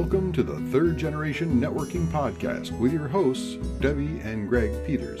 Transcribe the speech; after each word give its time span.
Welcome 0.00 0.32
to 0.32 0.42
the 0.42 0.58
Third 0.72 0.96
Generation 0.96 1.60
Networking 1.60 2.06
Podcast 2.06 2.72
with 2.78 2.90
your 2.90 3.06
hosts, 3.06 3.56
Debbie 3.80 4.18
and 4.20 4.48
Greg 4.48 4.72
Peters. 4.86 5.20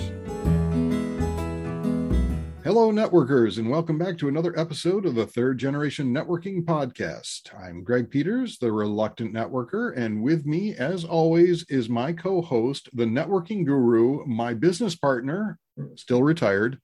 Hello, 2.64 2.90
networkers, 2.90 3.58
and 3.58 3.68
welcome 3.68 3.98
back 3.98 4.16
to 4.16 4.28
another 4.28 4.58
episode 4.58 5.04
of 5.04 5.14
the 5.14 5.26
Third 5.26 5.58
Generation 5.58 6.14
Networking 6.14 6.64
Podcast. 6.64 7.54
I'm 7.54 7.84
Greg 7.84 8.10
Peters, 8.10 8.56
the 8.56 8.72
reluctant 8.72 9.34
networker, 9.34 9.94
and 9.94 10.22
with 10.22 10.46
me, 10.46 10.74
as 10.76 11.04
always, 11.04 11.66
is 11.68 11.90
my 11.90 12.14
co 12.14 12.40
host, 12.40 12.88
the 12.94 13.04
networking 13.04 13.66
guru, 13.66 14.24
my 14.24 14.54
business 14.54 14.96
partner, 14.96 15.58
still 15.96 16.22
retired, 16.22 16.78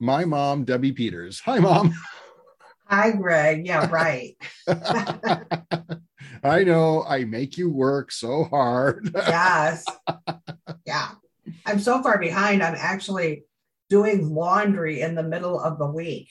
my 0.00 0.24
mom, 0.24 0.64
Debbie 0.64 0.90
Peters. 0.90 1.38
Hi, 1.44 1.60
mom. 1.60 1.94
Hi, 2.86 3.12
Greg. 3.12 3.66
Yeah, 3.66 3.88
right. 3.88 4.36
I 6.46 6.64
know 6.64 7.04
I 7.04 7.24
make 7.24 7.58
you 7.58 7.70
work 7.70 8.12
so 8.12 8.44
hard. 8.44 9.10
yes. 9.14 9.84
Yeah. 10.86 11.10
I'm 11.64 11.78
so 11.78 12.02
far 12.02 12.18
behind. 12.18 12.62
I'm 12.62 12.76
actually 12.76 13.44
doing 13.88 14.34
laundry 14.34 15.00
in 15.00 15.14
the 15.14 15.22
middle 15.22 15.60
of 15.60 15.78
the 15.78 15.86
week. 15.86 16.28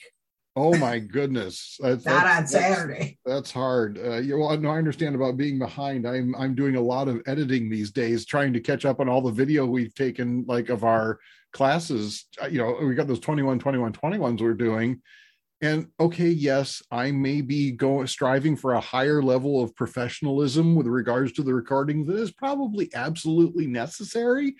Oh 0.58 0.74
my 0.78 0.98
goodness! 0.98 1.76
That's, 1.82 2.06
Not 2.06 2.24
that's, 2.24 2.54
on 2.54 2.62
Saturday. 2.62 3.18
That's, 3.26 3.36
that's 3.36 3.52
hard. 3.52 3.98
Uh, 3.98 4.16
you, 4.16 4.38
well, 4.38 4.56
no, 4.56 4.70
I 4.70 4.78
understand 4.78 5.14
about 5.14 5.36
being 5.36 5.58
behind. 5.58 6.08
I'm 6.08 6.34
I'm 6.34 6.54
doing 6.54 6.76
a 6.76 6.80
lot 6.80 7.08
of 7.08 7.20
editing 7.26 7.68
these 7.68 7.90
days, 7.90 8.24
trying 8.24 8.54
to 8.54 8.60
catch 8.60 8.86
up 8.86 8.98
on 8.98 9.08
all 9.08 9.20
the 9.20 9.30
video 9.30 9.66
we've 9.66 9.94
taken, 9.94 10.46
like 10.48 10.70
of 10.70 10.82
our 10.82 11.18
classes. 11.52 12.24
Uh, 12.42 12.46
you 12.46 12.56
know, 12.56 12.78
we 12.80 12.94
got 12.94 13.06
those 13.06 13.20
21, 13.20 13.58
21, 13.58 13.92
21s 13.92 14.40
we're 14.40 14.54
doing, 14.54 15.02
and 15.62 15.88
okay 15.98 16.28
yes 16.28 16.82
i 16.90 17.10
may 17.10 17.40
be 17.40 17.70
going 17.70 18.06
striving 18.06 18.56
for 18.56 18.74
a 18.74 18.80
higher 18.80 19.22
level 19.22 19.62
of 19.62 19.74
professionalism 19.74 20.74
with 20.74 20.86
regards 20.86 21.32
to 21.32 21.42
the 21.42 21.54
recording 21.54 22.04
that 22.04 22.16
is 22.16 22.30
probably 22.30 22.90
absolutely 22.94 23.66
necessary 23.66 24.54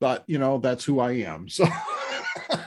but 0.00 0.22
you 0.26 0.38
know 0.38 0.58
that's 0.58 0.84
who 0.84 1.00
i 1.00 1.12
am 1.12 1.48
so 1.48 1.66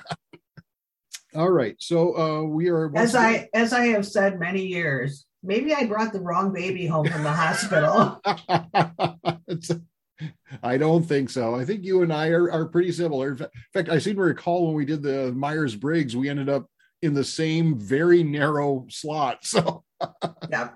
all 1.35 1.49
right 1.49 1.75
so 1.79 2.17
uh 2.17 2.43
we 2.43 2.69
are 2.69 2.91
as 2.97 3.15
i 3.15 3.47
as 3.53 3.71
i 3.71 3.85
have 3.85 4.05
said 4.05 4.37
many 4.39 4.65
years 4.65 5.25
maybe 5.41 5.73
i 5.73 5.85
brought 5.85 6.11
the 6.11 6.19
wrong 6.19 6.51
baby 6.51 6.85
home 6.85 7.07
from 7.07 7.23
the 7.23 7.31
hospital 7.31 8.21
I 10.63 10.77
don't 10.77 11.03
think 11.03 11.29
so. 11.29 11.55
I 11.55 11.65
think 11.65 11.83
you 11.83 12.03
and 12.03 12.13
I 12.13 12.29
are, 12.29 12.51
are 12.51 12.65
pretty 12.65 12.91
similar. 12.91 13.31
In 13.31 13.47
fact, 13.73 13.89
I 13.89 13.99
seem 13.99 14.15
to 14.15 14.21
recall 14.21 14.67
when 14.67 14.75
we 14.75 14.85
did 14.85 15.01
the 15.01 15.31
Myers 15.31 15.75
Briggs, 15.75 16.15
we 16.15 16.29
ended 16.29 16.49
up 16.49 16.67
in 17.01 17.13
the 17.13 17.23
same 17.23 17.77
very 17.77 18.23
narrow 18.23 18.85
slot. 18.89 19.39
So 19.51 19.83
yeah. 20.49 20.69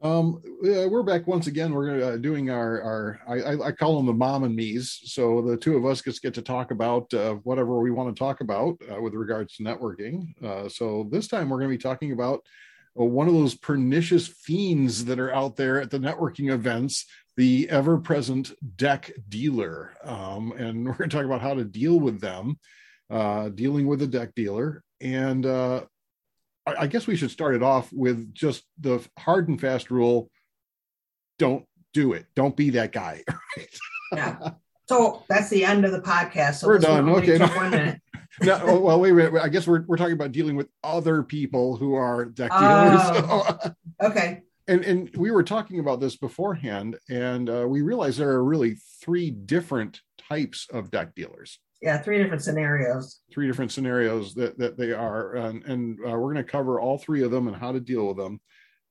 Um, 0.00 0.40
we're 0.62 1.02
back 1.02 1.26
once 1.26 1.48
again. 1.48 1.72
We're 1.72 2.12
uh, 2.12 2.16
doing 2.18 2.50
our 2.50 2.80
our 2.82 3.20
I, 3.26 3.68
I, 3.68 3.72
call 3.72 3.96
them 3.96 4.06
the 4.06 4.12
mom 4.12 4.44
and 4.44 4.54
me's. 4.54 5.00
So 5.04 5.42
the 5.42 5.56
two 5.56 5.76
of 5.76 5.84
us 5.84 6.02
just 6.02 6.22
get 6.22 6.34
to 6.34 6.42
talk 6.42 6.70
about 6.70 7.12
uh, 7.12 7.34
whatever 7.42 7.80
we 7.80 7.90
want 7.90 8.14
to 8.14 8.18
talk 8.18 8.40
about 8.40 8.80
uh, 8.92 9.00
with 9.00 9.14
regards 9.14 9.56
to 9.56 9.64
networking. 9.64 10.40
Uh, 10.44 10.68
so 10.68 11.08
this 11.10 11.26
time 11.26 11.48
we're 11.48 11.58
going 11.58 11.70
to 11.70 11.76
be 11.76 11.82
talking 11.82 12.12
about 12.12 12.46
uh, 12.98 13.04
one 13.04 13.26
of 13.26 13.34
those 13.34 13.56
pernicious 13.56 14.28
fiends 14.28 15.04
that 15.06 15.18
are 15.18 15.34
out 15.34 15.56
there 15.56 15.80
at 15.80 15.90
the 15.90 15.98
networking 15.98 16.52
events, 16.52 17.06
the 17.36 17.68
ever-present 17.68 18.52
deck 18.76 19.10
dealer, 19.28 19.94
um, 20.04 20.52
and 20.52 20.84
we're 20.86 20.94
going 20.94 21.10
to 21.10 21.16
talk 21.16 21.26
about 21.26 21.40
how 21.40 21.54
to 21.54 21.64
deal 21.64 21.98
with 21.98 22.20
them 22.20 22.56
uh, 23.10 23.48
dealing 23.50 23.86
with 23.86 24.02
a 24.02 24.06
deck 24.06 24.34
dealer. 24.34 24.82
And 25.00 25.46
uh, 25.46 25.82
I, 26.66 26.74
I 26.80 26.86
guess 26.86 27.06
we 27.06 27.16
should 27.16 27.30
start 27.30 27.54
it 27.54 27.62
off 27.62 27.92
with 27.92 28.32
just 28.34 28.64
the 28.80 29.06
hard 29.18 29.48
and 29.48 29.60
fast 29.60 29.90
rule 29.90 30.30
don't 31.38 31.64
do 31.94 32.12
it. 32.12 32.26
Don't 32.34 32.56
be 32.56 32.70
that 32.70 32.92
guy. 32.92 33.22
yeah. 34.12 34.50
So 34.88 35.22
that's 35.28 35.50
the 35.50 35.64
end 35.64 35.84
of 35.84 35.92
the 35.92 36.00
podcast. 36.00 36.56
So 36.56 36.68
we're 36.68 36.78
done. 36.78 37.08
Okay. 37.08 37.38
No. 37.38 37.94
no, 38.42 38.60
oh, 38.64 38.80
well, 38.80 39.00
wait, 39.00 39.12
wait, 39.12 39.32
I 39.34 39.48
guess 39.48 39.66
we're, 39.66 39.84
we're 39.86 39.96
talking 39.96 40.14
about 40.14 40.32
dealing 40.32 40.56
with 40.56 40.68
other 40.82 41.22
people 41.22 41.76
who 41.76 41.94
are 41.94 42.24
deck 42.24 42.50
dealers. 42.50 43.00
Oh, 43.02 43.58
okay. 44.02 44.42
And, 44.66 44.84
and 44.84 45.10
we 45.16 45.30
were 45.30 45.42
talking 45.42 45.80
about 45.80 45.98
this 46.00 46.16
beforehand, 46.16 46.98
and 47.08 47.48
uh, 47.48 47.66
we 47.66 47.80
realized 47.80 48.18
there 48.18 48.30
are 48.30 48.44
really 48.44 48.76
three 49.00 49.30
different 49.30 50.02
types 50.28 50.66
of 50.70 50.90
deck 50.90 51.14
dealers 51.14 51.58
yeah 51.80 51.98
three 51.98 52.18
different 52.18 52.42
scenarios. 52.42 53.20
Three 53.32 53.46
different 53.46 53.72
scenarios 53.72 54.34
that, 54.34 54.58
that 54.58 54.76
they 54.76 54.92
are 54.92 55.34
and, 55.36 55.64
and 55.64 55.98
uh, 56.00 56.10
we're 56.10 56.32
going 56.32 56.36
to 56.36 56.44
cover 56.44 56.80
all 56.80 56.98
three 56.98 57.22
of 57.22 57.30
them 57.30 57.48
and 57.48 57.56
how 57.56 57.72
to 57.72 57.80
deal 57.80 58.08
with 58.08 58.16
them. 58.16 58.40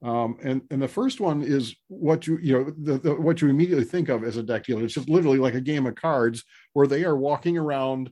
Um, 0.04 0.38
and 0.44 0.62
and 0.70 0.82
the 0.82 0.88
first 0.88 1.20
one 1.20 1.42
is 1.42 1.76
what 1.88 2.28
you 2.28 2.38
you 2.38 2.54
know 2.54 2.74
the, 2.78 3.00
the, 3.00 3.16
what 3.16 3.42
you 3.42 3.50
immediately 3.50 3.86
think 3.86 4.10
of 4.10 4.24
as 4.24 4.38
a 4.38 4.44
deck 4.44 4.66
dealer. 4.66 4.84
It's 4.84 4.94
just 4.94 5.10
literally 5.10 5.40
like 5.40 5.56
a 5.56 5.62
game 5.62 5.88
of 5.88 5.96
cards 5.96 6.44
where 6.74 6.88
they 6.88 7.04
are 7.04 7.18
walking 7.18 7.58
around 7.58 8.12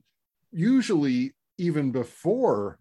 usually 0.52 1.36
even 1.58 1.92
before 1.92 2.80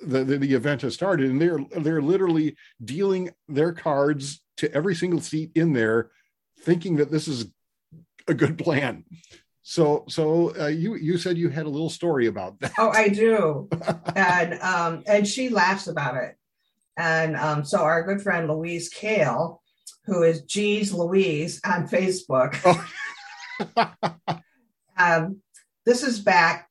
the, 0.00 0.24
the, 0.24 0.38
the 0.38 0.54
event 0.54 0.82
has 0.82 0.94
started 0.94 1.30
and 1.30 1.40
they're 1.40 1.60
they're 1.82 2.02
literally 2.02 2.56
dealing 2.84 3.30
their 3.48 3.72
cards 3.72 4.42
to 4.56 4.72
every 4.74 4.94
single 4.94 5.20
seat 5.20 5.50
in 5.54 5.72
there 5.72 6.10
thinking 6.62 6.96
that 6.96 7.10
this 7.10 7.28
is 7.28 7.52
a 8.26 8.34
good 8.34 8.58
plan 8.58 9.04
so, 9.70 10.04
so 10.08 10.52
uh, 10.60 10.66
you 10.66 10.96
you 10.96 11.16
said 11.16 11.38
you 11.38 11.48
had 11.48 11.64
a 11.64 11.68
little 11.68 11.88
story 11.88 12.26
about 12.26 12.58
that. 12.58 12.72
Oh, 12.76 12.90
I 12.90 13.06
do, 13.06 13.68
and 14.16 14.54
um, 14.54 15.04
and 15.06 15.24
she 15.24 15.48
laughs 15.48 15.86
about 15.86 16.16
it. 16.16 16.34
And 16.96 17.36
um, 17.36 17.64
so 17.64 17.78
our 17.78 18.02
good 18.02 18.20
friend 18.20 18.48
Louise 18.48 18.88
Kale, 18.88 19.62
who 20.06 20.24
is 20.24 20.42
G's 20.42 20.92
Louise 20.92 21.60
on 21.64 21.86
Facebook, 21.86 22.58
oh. 22.64 23.94
um, 24.98 25.40
this 25.86 26.02
is 26.02 26.18
back 26.18 26.68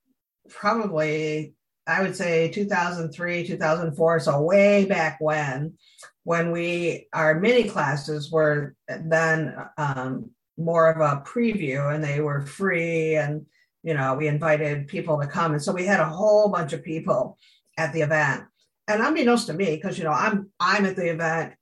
probably 0.50 1.54
I 1.88 2.02
would 2.02 2.18
say 2.18 2.52
2003, 2.52 3.48
2004, 3.48 4.20
so 4.20 4.42
way 4.42 4.84
back 4.84 5.22
when, 5.22 5.76
when 6.24 6.52
we 6.52 7.08
our 7.14 7.40
mini 7.40 7.64
classes 7.70 8.30
were 8.30 8.76
then 8.90 9.56
um, 9.78 10.32
more 10.60 10.90
of 10.90 10.98
a 11.00 11.22
preview 11.22 11.94
and 11.94 12.04
they 12.04 12.22
were 12.22 12.42
free 12.42 13.16
and 13.16 13.46
you 13.84 13.94
know 13.94 14.16
we 14.16 14.28
invited 14.28 14.88
people 14.88 15.20
to 15.20 15.28
come. 15.28 15.54
And 15.54 15.62
so 15.62 15.72
we 15.72 15.86
had 15.86 16.00
a 16.00 16.10
whole 16.10 16.50
bunch 16.50 16.74
of 16.74 16.84
people 16.84 17.38
at 17.78 17.94
the 17.94 18.02
event. 18.02 18.44
And 18.88 19.02
unbeknownst 19.02 19.48
to 19.48 19.54
me 19.54 19.76
because 19.76 19.98
you 19.98 20.04
know 20.04 20.12
i'm 20.12 20.50
i'm 20.60 20.86
at 20.86 20.96
the 20.96 21.10
event 21.12 21.54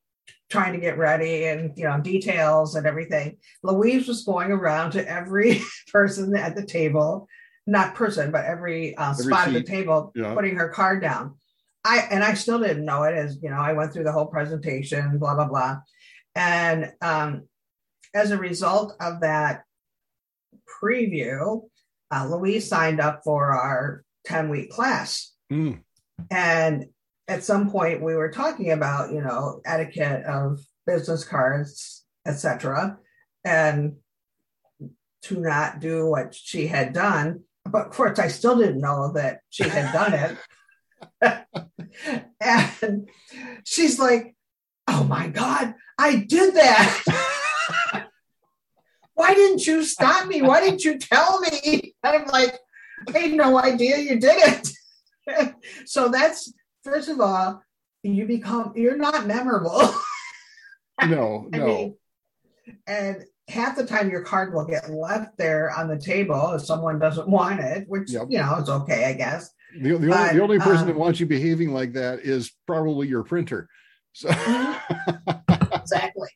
trying 0.50 0.74
to 0.74 0.80
get 0.80 0.98
ready 0.98 1.46
and 1.46 1.78
you 1.78 1.84
know 1.84 2.00
details 2.00 2.76
and 2.76 2.86
everything. 2.88 3.38
Louise 3.64 4.08
was 4.08 4.24
going 4.24 4.52
around 4.52 4.92
to 4.92 5.10
every 5.10 5.62
person 5.92 6.36
at 6.36 6.56
the 6.56 6.66
table 6.66 7.28
not 7.68 7.96
person 7.96 8.32
but 8.32 8.46
every, 8.46 8.96
uh, 8.96 9.12
every 9.12 9.26
spot 9.26 9.46
seat. 9.46 9.56
at 9.56 9.66
the 9.66 9.70
table 9.70 10.14
yeah. 10.16 10.34
putting 10.34 10.56
her 10.56 10.70
card 10.70 11.02
down. 11.02 11.36
I 11.86 12.00
and 12.12 12.24
i 12.24 12.34
still 12.34 12.60
didn't 12.60 12.86
know 12.86 13.04
it 13.04 13.14
as 13.14 13.38
you 13.42 13.50
know 13.50 13.58
i 13.58 13.72
went 13.72 13.94
through 13.94 14.04
the 14.04 14.12
whole 14.12 14.26
presentation 14.26 15.20
blah 15.20 15.36
blah 15.36 15.48
blah. 15.48 15.78
And 16.36 16.92
um, 17.02 17.48
as 18.18 18.32
a 18.32 18.38
result 18.38 18.96
of 19.00 19.22
that 19.22 19.64
preview, 20.82 21.62
uh, 22.12 22.28
Louise 22.28 22.68
signed 22.68 23.00
up 23.00 23.22
for 23.24 23.52
our 23.52 24.04
10 24.26 24.50
week 24.50 24.72
class. 24.72 25.34
Mm. 25.52 25.82
And 26.32 26.88
at 27.28 27.44
some 27.44 27.70
point, 27.70 28.02
we 28.02 28.16
were 28.16 28.32
talking 28.32 28.72
about, 28.72 29.14
you 29.14 29.22
know, 29.22 29.62
etiquette 29.66 30.26
of 30.26 30.60
business 30.88 31.24
cards, 31.24 32.06
etc., 32.26 32.98
and 33.46 33.98
to 35.24 35.40
not 35.40 35.80
do 35.80 36.08
what 36.08 36.34
she 36.34 36.68
had 36.68 36.94
done. 36.94 37.44
But 37.66 37.88
of 37.88 37.92
course, 37.92 38.18
I 38.18 38.30
still 38.30 38.58
didn't 38.58 38.82
know 38.82 39.12
that 39.14 39.42
she 39.50 39.64
had 39.64 39.94
done 39.94 40.38
it. 41.22 41.46
and 42.42 43.10
she's 43.64 44.00
like, 44.00 44.36
oh 44.88 45.04
my 45.04 45.28
God, 45.28 45.76
I 46.00 46.16
did 46.16 46.56
that. 46.56 47.44
why 49.14 49.34
didn't 49.34 49.66
you 49.66 49.84
stop 49.84 50.28
me? 50.28 50.42
Why 50.42 50.62
didn't 50.62 50.84
you 50.84 50.98
tell 50.98 51.40
me? 51.42 51.96
And 52.04 52.16
I'm 52.16 52.28
like, 52.28 52.58
I 53.14 53.20
had 53.20 53.34
no 53.34 53.60
idea 53.60 53.98
you 53.98 54.20
did 54.20 54.70
it. 55.28 55.56
so 55.86 56.10
that's 56.10 56.54
first 56.84 57.10
of 57.10 57.20
all, 57.20 57.62
you 58.04 58.26
become 58.26 58.74
you're 58.76 58.98
not 58.98 59.28
memorable. 59.28 59.94
no, 61.06 61.48
no. 61.50 61.66
Mean, 61.68 61.98
and 62.86 63.24
half 63.48 63.76
the 63.76 63.86
time 63.86 64.10
your 64.10 64.24
card 64.24 64.54
will 64.54 64.66
get 64.66 64.90
left 64.90 65.38
there 65.38 65.72
on 65.72 65.88
the 65.88 65.98
table 65.98 66.54
if 66.54 66.62
someone 66.62 67.00
doesn't 67.00 67.28
want 67.28 67.60
it, 67.60 67.86
which 67.88 68.12
yep. 68.12 68.28
you 68.30 68.40
know 68.40 68.56
is 68.56 68.70
okay, 68.70 69.06
I 69.06 69.14
guess. 69.14 69.52
The, 69.80 69.98
the, 69.98 70.08
but, 70.08 70.18
only, 70.18 70.34
the 70.36 70.44
only 70.44 70.60
person 70.60 70.82
um, 70.82 70.88
that 70.88 70.98
wants 70.98 71.20
you 71.20 71.26
behaving 71.26 71.74
like 71.74 71.94
that 71.94 72.20
is 72.20 72.52
probably 72.66 73.08
your 73.08 73.24
printer. 73.24 73.70
So 74.14 74.30
exactly. 75.50 76.30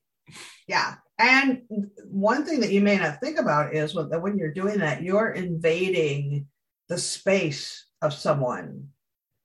Yeah. 0.71 0.95
And 1.19 1.63
one 2.05 2.45
thing 2.45 2.61
that 2.61 2.71
you 2.71 2.79
may 2.79 2.97
not 2.97 3.19
think 3.19 3.37
about 3.37 3.75
is 3.75 3.93
that 3.93 4.21
when 4.21 4.37
you're 4.37 4.53
doing 4.53 4.79
that, 4.79 5.03
you're 5.03 5.31
invading 5.31 6.47
the 6.87 6.97
space 6.97 7.85
of 8.01 8.13
someone. 8.13 8.87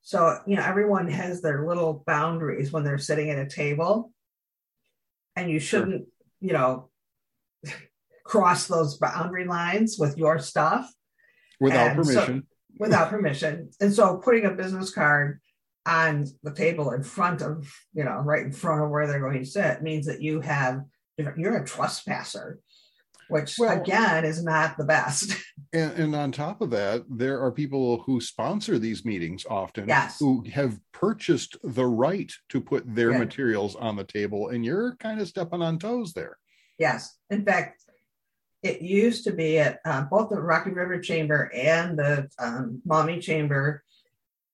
So, 0.02 0.38
you 0.46 0.54
know, 0.54 0.62
everyone 0.62 1.10
has 1.10 1.42
their 1.42 1.66
little 1.66 2.04
boundaries 2.06 2.70
when 2.70 2.84
they're 2.84 2.96
sitting 2.98 3.28
at 3.30 3.40
a 3.40 3.48
table. 3.48 4.12
And 5.34 5.50
you 5.50 5.58
shouldn't 5.58 6.04
sure. 6.04 6.08
you 6.40 6.52
know, 6.52 6.90
cross 8.24 8.68
those 8.68 8.96
boundary 8.98 9.46
lines 9.46 9.96
with 9.98 10.16
your 10.16 10.38
stuff 10.38 10.88
without 11.58 11.96
And 11.96 12.06
so- 12.06 12.12
permission. 12.20 12.46
without 12.78 13.10
permission. 13.10 13.70
And 13.80 13.92
so 13.92 14.18
putting 14.18 14.44
a 14.44 14.52
business 14.52 14.92
card 14.94 15.40
on 15.84 16.26
the 16.44 16.54
table 16.54 16.92
in 16.92 17.02
front 17.02 17.42
of, 17.42 17.68
you 17.94 18.04
know, 18.04 18.18
right 18.18 18.44
in 18.44 18.52
front 18.52 18.84
of 18.84 18.90
where 18.90 19.08
they're 19.08 19.20
going 19.26 19.42
to 19.42 19.50
sit 19.50 19.82
means 19.82 20.06
that 20.06 20.22
you 20.22 20.40
have, 20.40 20.82
you're 21.18 21.56
a 21.56 21.64
trespasser, 21.66 22.58
which 23.28 23.56
Well- 23.58 23.80
again 23.80 24.24
is 24.24 24.42
not 24.42 24.76
the 24.76 24.84
best. 24.84 25.32
And, 25.72 25.92
and 25.98 26.14
on 26.14 26.32
top 26.32 26.60
of 26.62 26.70
that, 26.70 27.04
there 27.10 27.40
are 27.42 27.50
people 27.50 28.02
who 28.02 28.20
sponsor 28.20 28.78
these 28.78 29.04
meetings 29.04 29.44
often 29.50 29.88
Yes. 29.88 30.18
who 30.18 30.44
have 30.52 30.78
purchased 30.92 31.56
the 31.64 31.84
right 31.84 32.32
to 32.50 32.60
put 32.60 32.84
their 32.94 33.10
Yeah. 33.10 33.18
materials 33.18 33.74
on 33.76 33.96
the 33.96 34.04
table, 34.04 34.48
and 34.50 34.64
you're 34.64 34.94
kind 34.96 35.20
of 35.20 35.28
stepping 35.28 35.60
on 35.62 35.78
toes 35.78 36.12
there. 36.14 36.38
Yes. 36.78 37.18
In 37.30 37.44
fact, 37.44 37.82
it 38.62 38.80
used 38.80 39.24
to 39.24 39.32
be 39.32 39.58
at 39.58 39.80
uh, 39.84 40.02
both 40.02 40.30
the 40.30 40.40
Rocky 40.40 40.70
River 40.70 40.98
Chamber 41.00 41.50
and 41.54 41.98
the 41.98 42.28
um, 42.38 42.80
Maumee 42.86 43.20
Chamber 43.20 43.82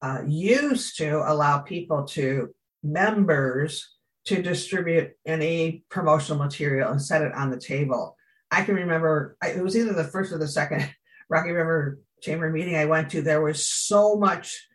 uh, 0.01 0.23
used 0.27 0.97
to 0.99 1.19
allow 1.31 1.59
people 1.59 2.05
to 2.07 2.53
members 2.83 3.92
to 4.27 4.43
distribute 4.43 5.13
any 5.27 5.85
promotional 5.89 6.39
material 6.43 6.91
and 6.91 7.03
set 7.03 7.23
it 7.23 7.33
on 7.35 7.51
the 7.51 7.59
table. 7.59 8.17
I 8.51 8.63
can 8.63 8.75
remember 8.75 9.37
I- 9.43 9.49
it 9.51 9.63
was 9.63 9.77
either 9.77 9.93
the 9.93 10.05
first 10.05 10.33
or 10.33 10.39
the 10.39 10.49
second 10.49 10.89
Rocky 11.29 11.51
River 11.51 11.99
Chamber 12.21 12.51
meeting 12.51 12.77
I 12.77 12.85
went 12.85 13.11
to. 13.11 13.23
There 13.23 13.43
was 13.43 13.67
so 13.67 14.17
much 14.17 14.67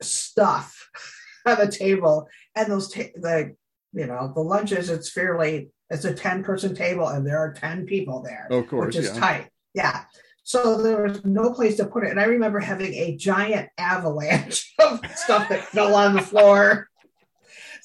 stuff 0.00 0.88
on 1.46 1.58
the 1.58 1.70
table, 1.70 2.28
and 2.54 2.70
those 2.70 2.90
ta- 2.90 3.12
the 3.16 3.54
you 3.92 4.06
know 4.06 4.32
the 4.34 4.40
lunches. 4.40 4.88
It's 4.90 5.10
fairly 5.10 5.70
it's 5.90 6.04
a 6.04 6.14
ten 6.14 6.42
person 6.42 6.74
table, 6.74 7.08
and 7.08 7.26
there 7.26 7.38
are 7.38 7.52
ten 7.52 7.84
people 7.86 8.22
there 8.22 8.46
Of 8.50 8.68
course, 8.68 8.86
which 8.86 8.96
is 9.04 9.12
yeah. 9.14 9.20
tight. 9.20 9.48
Yeah. 9.74 10.04
So 10.44 10.80
there 10.82 11.02
was 11.02 11.22
no 11.26 11.52
place 11.52 11.76
to 11.76 11.84
put 11.84 12.04
it. 12.04 12.10
And 12.10 12.18
I 12.18 12.24
remember 12.24 12.58
having 12.58 12.94
a 12.94 13.16
giant 13.16 13.68
avalanche 13.76 14.72
of 14.78 15.00
stuff 15.14 15.50
that 15.50 15.64
fell 15.66 15.94
on 15.94 16.14
the 16.14 16.22
floor. 16.22 16.88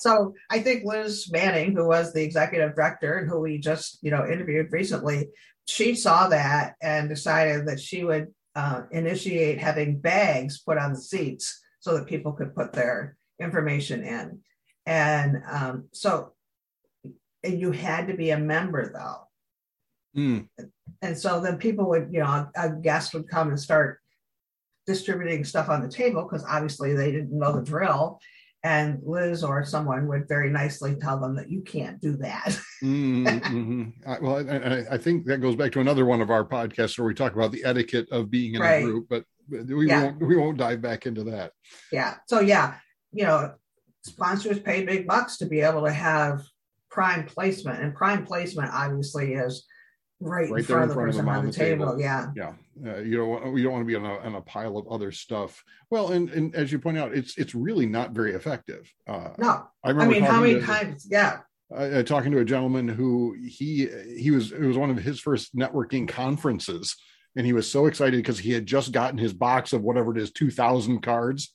So 0.03 0.35
I 0.50 0.59
think 0.59 0.83
Liz 0.83 1.31
Manning, 1.31 1.71
who 1.71 1.88
was 1.88 2.11
the 2.11 2.21
executive 2.21 2.75
director 2.75 3.17
and 3.17 3.29
who 3.29 3.39
we 3.39 3.57
just, 3.57 4.00
you 4.01 4.11
know, 4.11 4.27
interviewed 4.27 4.71
recently, 4.71 5.29
she 5.65 5.95
saw 5.95 6.27
that 6.27 6.75
and 6.81 7.07
decided 7.07 7.69
that 7.69 7.79
she 7.79 8.03
would 8.03 8.27
uh, 8.53 8.81
initiate 8.91 9.59
having 9.59 10.00
bags 10.00 10.59
put 10.59 10.77
on 10.77 10.91
the 10.91 11.00
seats 11.00 11.63
so 11.79 11.97
that 11.97 12.07
people 12.07 12.33
could 12.33 12.53
put 12.53 12.73
their 12.73 13.15
information 13.39 14.03
in. 14.03 14.39
And 14.85 15.41
um, 15.50 15.88
so 15.94 16.33
you 17.41 17.71
had 17.71 18.07
to 18.07 18.13
be 18.13 18.31
a 18.31 18.38
member 18.38 18.91
though. 18.91 20.19
Mm, 20.19 20.50
and 21.01 21.17
so 21.17 21.39
then 21.39 21.57
people 21.57 21.89
would 21.89 22.09
you 22.11 22.19
know 22.19 22.27
a, 22.27 22.51
a 22.57 22.69
guest 22.69 23.13
would 23.13 23.27
come 23.27 23.50
and 23.50 23.59
start 23.59 24.00
distributing 24.85 25.44
stuff 25.44 25.69
on 25.69 25.81
the 25.81 25.89
table 25.89 26.23
because 26.23 26.45
obviously 26.47 26.94
they 26.94 27.11
didn't 27.11 27.38
know 27.38 27.53
the 27.53 27.63
drill 27.63 28.19
and 28.63 29.00
liz 29.04 29.44
or 29.44 29.65
someone 29.65 30.07
would 30.07 30.27
very 30.27 30.50
nicely 30.50 30.95
tell 30.95 31.19
them 31.19 31.36
that 31.36 31.50
you 31.51 31.62
can't 31.62 32.00
do 32.00 32.15
that 32.15 32.57
mm, 32.81 33.25
mhm. 33.42 33.94
I- 34.07 34.19
well, 34.19 34.38
I, 34.50 34.95
I, 34.95 34.98
think 34.98 35.25
that 35.25 35.39
goes 35.42 35.56
back 35.56 35.71
to 35.74 35.81
another 35.81 36.06
one 36.06 36.21
of 36.21 36.31
our 36.31 36.45
podcasts 36.45 36.98
where 36.98 37.07
we 37.07 37.13
talk 37.13 37.33
about 37.36 37.51
the 37.51 37.63
etiquette 37.65 38.07
of 38.12 38.31
being 38.31 38.56
in 38.56 38.62
Right. 38.62 38.81
a 38.83 38.86
group, 38.86 39.07
but 39.10 39.25
we 39.50 39.88
Yeah. 39.88 40.04
won't 40.04 40.21
we 40.21 40.38
won't 40.38 40.57
dive 40.57 40.81
back 40.81 41.06
into 41.06 41.24
that. 41.25 41.51
yeah 41.92 42.15
so 42.27 42.39
yeah 42.39 42.75
you 43.12 43.25
know 43.25 43.54
sponsors 44.04 44.60
pay 44.60 44.86
big 44.86 45.06
bucks 45.07 45.38
to 45.38 45.45
be 45.45 45.60
able 45.62 45.83
to 45.86 45.92
have 45.92 46.44
prime 46.89 47.25
placement 47.25 47.81
and 47.83 47.94
prime 47.94 48.25
placement 48.25 48.71
obviously 48.74 49.33
is 49.33 49.65
right, 50.21 50.50
Right 50.50 50.60
in 50.60 50.65
front 50.65 50.83
of 50.83 50.89
the 50.89 50.95
person 50.95 51.27
on 51.27 51.45
the 51.45 51.51
table, 51.51 52.00
yeah 52.00 52.27
Yeah, 52.36 52.54
uh, 52.86 52.98
you 52.98 53.18
don't 53.18 53.30
want, 53.30 53.58
you 53.58 53.64
don't 53.64 53.74
want 53.74 53.84
to 53.84 53.88
be 53.88 53.96
on 53.96 54.06
a, 54.06 54.18
on 54.20 54.36
a 54.36 54.42
pile 54.42 54.78
of 54.78 54.88
other 54.88 55.12
stuff. 55.12 55.64
Well, 55.90 56.12
and, 56.12 56.30
and 56.30 56.56
as 56.56 56.72
you 56.72 56.80
point 56.80 56.98
out, 56.98 57.14
it's 57.14 57.38
it's 57.38 57.54
really 57.56 57.86
not 57.86 58.12
very 58.12 58.34
effective. 58.34 58.92
Uh, 59.08 59.30
no 59.38 59.68
I 59.84 59.92
i 59.92 60.08
mean 60.08 60.24
how 60.24 60.42
many 60.42 60.56
to- 60.56 60.62
times 60.62 61.08
yeah 61.10 61.40
uh, 61.75 62.04
talking 62.04 62.31
to 62.31 62.40
a 62.40 62.46
gentleman 62.46 62.88
who 62.88 63.36
he 63.42 63.90
he 64.18 64.31
was 64.31 64.52
it 64.52 64.62
was 64.62 64.78
one 64.78 64.90
of 64.90 64.98
his 64.98 65.20
first 65.20 65.56
networking 65.56 66.08
conferences 66.08 66.96
and 67.36 67.46
he 67.46 67.54
was 67.54 67.70
so 67.70 67.88
excited 67.88 68.18
because 68.18 68.40
he 68.40 68.52
had 68.52 68.66
just 68.66 68.92
gotten 68.92 69.18
his 69.18 69.34
box 69.34 69.74
of 69.74 69.81
whatever 69.81 70.16
it 70.16 70.22
is 70.22 70.31
2000 70.31 71.02
cards 71.02 71.54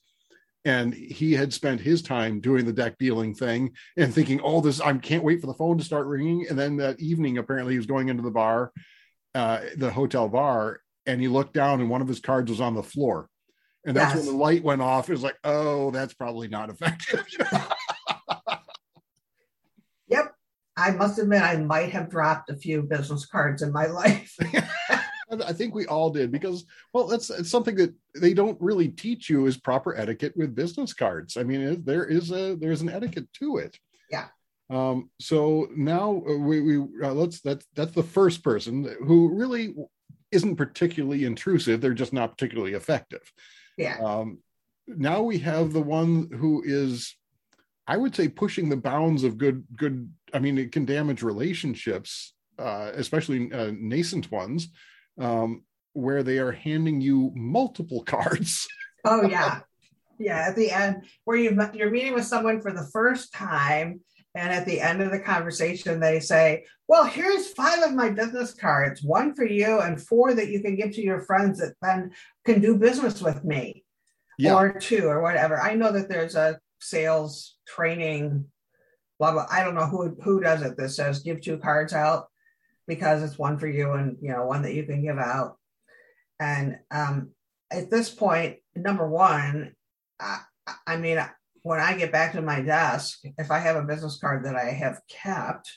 and 0.65 0.93
he 0.93 1.33
had 1.33 1.53
spent 1.53 1.79
his 1.79 2.01
time 2.01 2.41
doing 2.41 2.65
the 2.65 2.73
deck 2.73 2.97
dealing 2.97 3.33
thing 3.33 3.71
and 3.97 4.13
thinking 4.13 4.41
oh 4.43 4.59
this 4.59 4.81
i 4.81 4.91
can't 4.97 5.23
wait 5.23 5.39
for 5.39 5.47
the 5.47 5.53
phone 5.53 5.77
to 5.77 5.83
start 5.83 6.07
ringing 6.07 6.45
and 6.49 6.59
then 6.59 6.75
that 6.75 6.99
evening 6.99 7.37
apparently 7.37 7.73
he 7.73 7.79
was 7.79 7.85
going 7.85 8.09
into 8.09 8.23
the 8.23 8.31
bar 8.31 8.71
uh 9.35 9.61
the 9.77 9.91
hotel 9.91 10.27
bar 10.27 10.81
and 11.09 11.21
he 11.21 11.27
looked 11.27 11.53
down 11.53 11.81
and 11.81 11.89
one 11.89 12.01
of 12.01 12.07
his 12.07 12.19
cards 12.19 12.49
was 12.49 12.61
on 12.61 12.75
the 12.75 12.83
floor 12.83 13.29
and 13.85 13.95
that's 13.95 14.15
Yes. 14.15 14.25
when 14.25 14.33
the 14.33 14.41
light 14.43 14.63
went 14.63 14.81
off 14.81 15.09
it 15.09 15.13
was 15.13 15.23
like 15.23 15.37
oh 15.43 15.91
that's 15.91 16.13
probably 16.13 16.47
not 16.47 16.69
effective 16.69 17.25
yep. 20.07 20.33
I 20.77 20.91
must 20.91 21.19
admit, 21.19 21.41
I 21.41 21.57
might 21.57 21.91
have 21.91 22.09
dropped 22.09 22.49
a 22.49 22.55
few 22.55 22.81
business 22.81 23.25
cards 23.25 23.61
in 23.61 23.73
my 23.73 23.87
life. 23.87 24.33
I 25.45 25.53
think 25.53 25.75
we 25.75 25.85
all 25.85 26.09
did 26.09 26.31
because, 26.31 26.65
well, 26.93 27.05
that's 27.05 27.29
it's 27.29 27.51
something 27.51 27.75
that 27.75 27.93
they 28.15 28.33
don't 28.33 28.59
really 28.61 28.87
teach 28.87 29.29
you 29.29 29.45
is 29.45 29.57
proper 29.57 29.95
etiquette 29.95 30.33
with 30.37 30.55
business 30.55 30.93
cards. 30.93 31.35
I 31.37 31.43
mean, 31.43 31.83
there 31.83 32.05
is 32.05 32.31
a 32.31 32.55
there's 32.55 32.81
an 32.81 32.89
etiquette 32.89 33.27
to 33.39 33.57
it. 33.57 33.77
Yeah. 34.09 34.27
Um. 34.69 35.09
So 35.19 35.67
now 35.75 36.11
we 36.11 36.61
we 36.61 36.77
uh, 37.03 37.13
let's 37.13 37.41
that's 37.41 37.65
that's 37.75 37.91
the 37.93 38.01
first 38.01 38.41
person 38.41 38.95
who 39.05 39.35
really 39.35 39.75
isn't 40.31 40.55
particularly 40.55 41.25
intrusive. 41.25 41.81
They're 41.81 41.93
just 41.93 42.13
not 42.13 42.31
particularly 42.31 42.73
effective. 42.73 43.31
Yeah. 43.77 43.97
Um. 44.03 44.39
Now 44.87 45.21
we 45.21 45.37
have 45.39 45.71
the 45.71 45.81
one 45.81 46.29
who 46.31 46.63
is, 46.65 47.15
I 47.87 47.97
would 47.97 48.15
say, 48.15 48.27
pushing 48.27 48.69
the 48.69 48.77
bounds 48.77 49.23
of 49.23 49.37
good 49.37 49.65
good. 49.75 50.11
I 50.33 50.39
mean, 50.39 50.57
it 50.57 50.71
can 50.71 50.85
damage 50.85 51.21
relationships, 51.21 52.33
uh, 52.57 52.91
especially 52.95 53.51
uh, 53.51 53.71
nascent 53.77 54.31
ones 54.31 54.69
um, 55.19 55.63
where 55.93 56.23
they 56.23 56.39
are 56.39 56.51
handing 56.51 57.01
you 57.01 57.31
multiple 57.35 58.03
cards. 58.05 58.67
Oh 59.05 59.23
yeah, 59.23 59.61
yeah. 60.17 60.45
At 60.47 60.55
the 60.55 60.71
end, 60.71 61.03
where 61.25 61.37
you 61.37 61.57
you're 61.73 61.91
meeting 61.91 62.13
with 62.13 62.25
someone 62.25 62.61
for 62.61 62.71
the 62.71 62.87
first 62.91 63.33
time, 63.33 64.01
and 64.35 64.51
at 64.53 64.65
the 64.65 64.79
end 64.79 65.01
of 65.01 65.11
the 65.11 65.19
conversation, 65.19 65.99
they 65.99 66.19
say, 66.19 66.65
"Well, 66.87 67.03
here's 67.05 67.47
five 67.53 67.81
of 67.83 67.93
my 67.93 68.09
business 68.09 68.53
cards, 68.53 69.01
one 69.01 69.33
for 69.33 69.45
you, 69.45 69.79
and 69.79 70.01
four 70.01 70.33
that 70.33 70.49
you 70.49 70.61
can 70.61 70.75
give 70.75 70.91
to 70.93 71.01
your 71.01 71.21
friends 71.21 71.59
that 71.59 71.75
then 71.81 72.11
can 72.45 72.61
do 72.61 72.77
business 72.77 73.21
with 73.21 73.43
me, 73.43 73.83
Yeah. 74.37 74.55
or 74.55 74.71
two, 74.73 75.07
or 75.07 75.21
whatever." 75.21 75.59
I 75.59 75.73
know 75.75 75.91
that 75.91 76.09
there's 76.09 76.35
a 76.35 76.59
sales 76.79 77.57
training, 77.67 78.45
blah 79.17 79.31
blah. 79.31 79.47
I 79.49 79.63
don't 79.63 79.75
know 79.75 79.87
who 79.87 80.15
who 80.21 80.39
does 80.41 80.61
it. 80.61 80.77
That 80.77 80.89
says 80.89 81.19
give 81.21 81.41
two 81.41 81.57
cards 81.57 81.93
out 81.93 82.27
because 82.87 83.23
it's 83.23 83.37
one 83.37 83.57
for 83.57 83.67
you 83.67 83.93
and 83.93 84.17
you 84.21 84.31
know 84.31 84.45
one 84.45 84.61
that 84.63 84.73
you 84.73 84.83
can 84.83 85.03
give 85.03 85.17
out. 85.17 85.57
And 86.39 86.79
um, 86.91 87.31
at 87.71 87.89
this 87.91 88.09
point, 88.09 88.57
number 88.75 89.07
one, 89.07 89.75
I, 90.19 90.39
I 90.87 90.97
mean, 90.97 91.19
when 91.63 91.79
I 91.79 91.95
get 91.97 92.11
back 92.11 92.33
to 92.33 92.41
my 92.41 92.61
desk, 92.61 93.19
if 93.37 93.51
I 93.51 93.59
have 93.59 93.75
a 93.75 93.83
business 93.83 94.17
card 94.19 94.45
that 94.45 94.55
I 94.55 94.71
have 94.71 95.01
kept, 95.07 95.69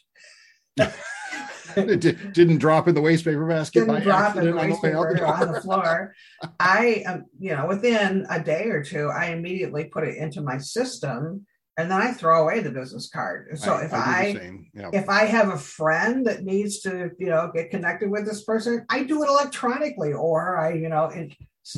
it 1.77 2.01
di- 2.01 2.13
didn't 2.33 2.59
drop 2.59 2.89
in 2.89 2.95
the 2.95 3.01
waste 3.01 3.25
paper 3.25 3.47
basket 3.47 3.87
didn't 3.87 4.03
drop 4.03 4.37
in 4.37 4.47
the 4.47 4.55
waste 4.55 4.83
way 4.83 4.91
the 4.91 5.15
paper 5.15 5.27
on 5.27 5.53
the 5.53 5.61
floor, 5.61 6.15
I, 6.59 7.03
um, 7.07 7.25
you 7.39 7.55
know, 7.55 7.67
within 7.67 8.27
a 8.31 8.43
day 8.43 8.65
or 8.67 8.83
two, 8.83 9.09
I 9.09 9.27
immediately 9.27 9.85
put 9.85 10.05
it 10.05 10.17
into 10.17 10.41
my 10.41 10.59
system, 10.59 11.47
and 11.79 11.91
then 11.91 12.01
I 12.01 12.13
throw 12.13 12.43
away 12.43 12.61
the 12.61 12.71
business 12.71 13.09
card. 13.09 13.59
So 13.59 13.77
if 13.77 13.95
I 13.95 14.35
the. 14.35 14.65
Yeah. 14.75 14.91
if 14.93 15.09
I 15.09 15.25
have 15.25 15.49
a 15.49 15.59
friend 15.59 16.27
that 16.27 16.43
needs 16.43 16.81
to, 16.81 17.11
you 17.19 17.29
know, 17.29 17.51
get 17.55 17.71
connected 17.71 18.11
with 18.11 18.27
this 18.27 18.45
person, 18.45 18.85
I 18.91 19.05
do 19.05 19.23
it 19.23 19.29
electronically, 19.29 20.13
or 20.13 20.59
I, 20.59 20.75
you 20.75 20.89
know, 20.91 21.11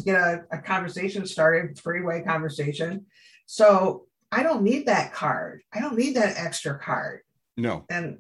get 0.05 0.17
a, 0.17 0.45
a 0.51 0.59
conversation 0.59 1.27
started, 1.27 1.79
three-way 1.79 2.23
conversation. 2.23 3.07
So 3.47 4.07
I 4.33 4.43
don't 4.43 4.63
need 4.63 4.87
that 4.87 5.13
card. 5.13 5.63
I 5.73 5.81
don't 5.81 5.97
need 5.97 6.17
that 6.17 6.37
extra 6.37 6.79
card. 6.79 7.21
No. 7.57 7.85
And 7.89 8.19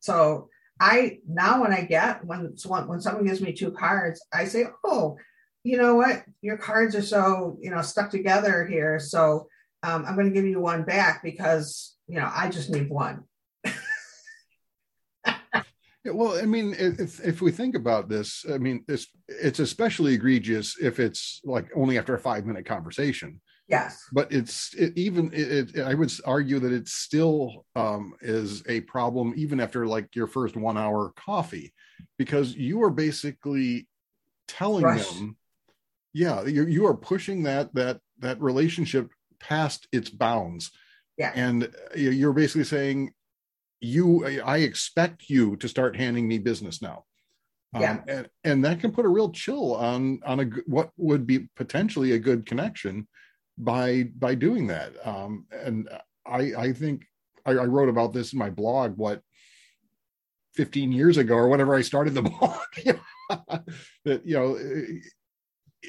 so 0.00 0.48
I 0.80 1.18
now 1.28 1.62
when 1.62 1.72
I 1.72 1.82
get 1.82 2.24
when 2.24 2.56
someone 2.56 2.88
when 2.88 3.00
someone 3.00 3.26
gives 3.26 3.40
me 3.40 3.52
two 3.52 3.72
cards, 3.72 4.24
I 4.32 4.44
say, 4.44 4.66
oh, 4.84 5.16
you 5.64 5.76
know 5.76 5.96
what, 5.96 6.24
your 6.40 6.56
cards 6.56 6.94
are 6.94 7.02
so 7.02 7.58
you 7.60 7.70
know 7.70 7.82
stuck 7.82 8.10
together 8.10 8.66
here, 8.66 8.98
so 8.98 9.48
um, 9.82 10.04
I'm 10.06 10.14
going 10.14 10.28
to 10.28 10.32
give 10.32 10.44
you 10.44 10.60
one 10.60 10.84
back 10.84 11.22
because 11.22 11.96
you 12.06 12.18
know 12.18 12.30
I 12.32 12.48
just 12.48 12.70
need 12.70 12.88
one. 12.88 13.24
Well, 16.04 16.38
I 16.38 16.46
mean, 16.46 16.74
if 16.78 17.20
if 17.24 17.40
we 17.40 17.50
think 17.50 17.74
about 17.74 18.08
this, 18.08 18.44
I 18.50 18.58
mean, 18.58 18.84
it's 18.88 19.08
it's 19.28 19.58
especially 19.58 20.14
egregious 20.14 20.76
if 20.80 21.00
it's 21.00 21.40
like 21.44 21.68
only 21.74 21.98
after 21.98 22.14
a 22.14 22.18
five 22.18 22.46
minute 22.46 22.66
conversation. 22.66 23.40
Yes. 23.68 24.02
But 24.12 24.32
it's 24.32 24.72
it, 24.74 24.96
even 24.96 25.30
it, 25.32 25.76
it, 25.76 25.80
I 25.82 25.92
would 25.92 26.10
argue 26.24 26.58
that 26.60 26.72
it 26.72 26.88
still 26.88 27.66
um, 27.76 28.14
is 28.22 28.62
a 28.66 28.80
problem 28.82 29.34
even 29.36 29.60
after 29.60 29.86
like 29.86 30.16
your 30.16 30.26
first 30.26 30.56
one 30.56 30.78
hour 30.78 31.12
coffee, 31.16 31.74
because 32.16 32.56
you 32.56 32.82
are 32.82 32.90
basically 32.90 33.86
telling 34.46 34.84
Rush. 34.84 35.06
them, 35.10 35.36
yeah, 36.14 36.44
you 36.44 36.66
you 36.66 36.86
are 36.86 36.96
pushing 36.96 37.42
that 37.42 37.74
that 37.74 38.00
that 38.20 38.40
relationship 38.40 39.10
past 39.38 39.86
its 39.92 40.08
bounds. 40.08 40.70
Yeah. 41.18 41.32
And 41.34 41.70
you're 41.94 42.32
basically 42.32 42.64
saying, 42.64 43.12
you 43.80 44.24
I 44.24 44.58
expect 44.58 45.28
you 45.28 45.56
to 45.56 45.68
start 45.68 45.96
handing 45.96 46.26
me 46.26 46.38
business 46.38 46.80
now. 46.80 47.04
Um, 47.74 48.02
and, 48.08 48.28
and 48.44 48.64
that 48.64 48.80
can 48.80 48.92
put 48.92 49.04
a 49.04 49.08
real 49.08 49.30
chill 49.30 49.74
on 49.74 50.20
on 50.24 50.40
a 50.40 50.44
what 50.66 50.90
would 50.96 51.26
be 51.26 51.50
potentially 51.54 52.12
a 52.12 52.18
good 52.18 52.46
connection 52.46 53.06
by 53.58 54.04
by 54.18 54.34
doing 54.34 54.68
that. 54.68 54.94
Um, 55.06 55.46
and 55.52 55.88
I 56.26 56.54
I 56.56 56.72
think 56.72 57.04
I, 57.44 57.52
I 57.52 57.64
wrote 57.64 57.88
about 57.88 58.12
this 58.12 58.32
in 58.32 58.38
my 58.38 58.50
blog 58.50 58.96
what 58.96 59.22
15 60.54 60.92
years 60.92 61.16
ago 61.16 61.34
or 61.34 61.48
whatever 61.48 61.74
I 61.74 61.82
started 61.82 62.14
the 62.14 62.22
blog. 62.22 62.58
that 64.04 64.24
you 64.24 64.34
know 64.34 64.56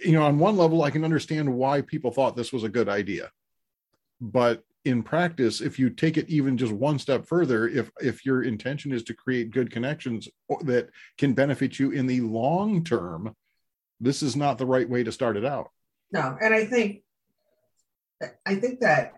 you 0.04 0.12
know 0.12 0.24
on 0.24 0.40
one 0.40 0.58
level 0.58 0.84
I 0.84 0.92
can 0.92 1.04
understand 1.04 1.54
why 1.54 1.82
people 1.82 2.12
thought 2.12 2.36
this 2.36 2.52
was 2.52 2.64
a 2.64 2.70
good 2.70 2.90
idea, 2.90 3.32
but 4.20 4.64
in 4.86 5.04
practice 5.04 5.60
if 5.60 5.78
you 5.78 5.90
take 5.90 6.18
it 6.18 6.30
even 6.30 6.58
just 6.58 6.72
one 6.72 6.98
step 6.98 7.26
further 7.26 7.68
if 7.68 7.92
if 8.02 8.26
your 8.26 8.44
intention 8.44 8.94
is 8.94 9.04
to 9.04 9.14
create 9.14 9.52
good 9.52 9.70
connections 9.70 10.30
that 10.62 10.90
can 11.18 11.34
benefit 11.34 11.78
you 11.78 11.92
in 11.92 12.08
the 12.08 12.22
long 12.22 12.84
term 12.84 13.36
this 14.00 14.24
is 14.24 14.38
not 14.38 14.58
the 14.58 14.66
right 14.66 14.90
way 14.90 15.04
to 15.04 15.12
start 15.12 15.36
it 15.36 15.44
out 15.44 15.70
no 16.14 16.38
and 16.42 16.54
i 16.54 16.66
think 16.66 17.04
i 18.46 18.56
think 18.56 18.80
that 18.80 19.14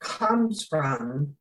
comes 0.00 0.66
from 0.68 1.34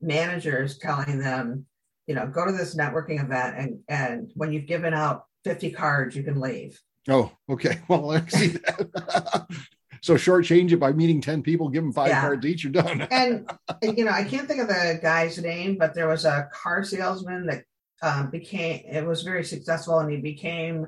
managers 0.00 0.78
telling 0.78 1.18
them 1.18 1.66
you 2.06 2.14
know 2.14 2.26
go 2.26 2.46
to 2.46 2.52
this 2.52 2.76
networking 2.76 3.22
event 3.22 3.56
and 3.56 3.78
and 3.88 4.30
when 4.34 4.52
you've 4.52 4.66
given 4.66 4.94
out 4.94 5.24
50 5.44 5.70
cards 5.72 6.16
you 6.16 6.22
can 6.22 6.40
leave 6.40 6.80
oh 7.08 7.30
okay 7.48 7.80
well 7.88 8.10
i 8.12 8.26
see 8.26 8.48
that 8.48 9.46
so 10.02 10.14
shortchange 10.14 10.72
it 10.72 10.78
by 10.78 10.92
meeting 10.92 11.20
10 11.20 11.42
people, 11.42 11.68
give 11.68 11.82
them 11.82 11.92
five 11.92 12.08
yeah. 12.08 12.20
cards 12.20 12.46
each, 12.46 12.64
you're 12.64 12.72
done. 12.72 13.02
and, 13.10 13.50
you 13.82 14.04
know, 14.04 14.12
I 14.12 14.24
can't 14.24 14.48
think 14.48 14.60
of 14.60 14.68
the 14.68 14.98
guy's 15.02 15.38
name, 15.38 15.76
but 15.78 15.94
there 15.94 16.08
was 16.08 16.24
a 16.24 16.48
car 16.52 16.84
salesman 16.84 17.46
that 17.46 17.64
um, 18.02 18.30
became, 18.30 18.82
it 18.86 19.04
was 19.04 19.22
very 19.22 19.44
successful 19.44 19.98
and 19.98 20.10
he 20.10 20.16
became 20.16 20.86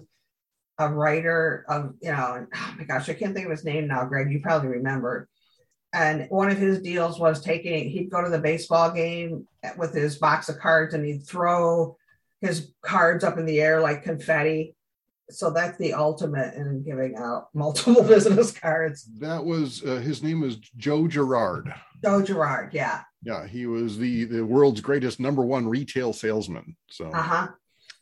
a 0.90 0.94
writer 0.94 1.64
of, 1.68 1.94
you 2.00 2.12
know, 2.12 2.46
oh 2.54 2.74
my 2.78 2.84
gosh, 2.84 3.08
I 3.08 3.14
can't 3.14 3.34
think 3.34 3.46
of 3.46 3.52
his 3.52 3.64
name 3.64 3.88
now, 3.88 4.04
Greg. 4.04 4.30
You 4.30 4.40
probably 4.40 4.68
remember. 4.68 5.28
And 5.94 6.26
one 6.30 6.50
of 6.50 6.58
his 6.58 6.80
deals 6.80 7.20
was 7.20 7.42
taking, 7.42 7.90
he'd 7.90 8.10
go 8.10 8.22
to 8.22 8.30
the 8.30 8.38
baseball 8.38 8.90
game 8.90 9.46
with 9.76 9.94
his 9.94 10.16
box 10.16 10.48
of 10.48 10.58
cards 10.58 10.94
and 10.94 11.04
he'd 11.04 11.26
throw 11.26 11.96
his 12.40 12.72
cards 12.82 13.24
up 13.24 13.38
in 13.38 13.46
the 13.46 13.60
air 13.60 13.80
like 13.80 14.02
confetti 14.02 14.74
so 15.32 15.50
that's 15.50 15.78
the 15.78 15.94
ultimate 15.94 16.54
in 16.54 16.82
giving 16.82 17.16
out 17.16 17.48
multiple 17.54 18.02
business 18.02 18.52
cards. 18.52 19.04
That 19.18 19.44
was 19.44 19.82
uh, 19.84 19.96
his 19.96 20.22
name 20.22 20.40
was 20.40 20.56
Joe 20.56 21.08
Girard. 21.08 21.72
Joe 22.02 22.22
Girard, 22.22 22.74
yeah. 22.74 23.02
Yeah, 23.22 23.46
he 23.46 23.66
was 23.66 23.98
the 23.98 24.24
the 24.24 24.44
world's 24.44 24.80
greatest 24.80 25.20
number 25.20 25.42
one 25.42 25.68
retail 25.68 26.12
salesman. 26.12 26.76
So 26.90 27.06
uh-huh. 27.06 27.48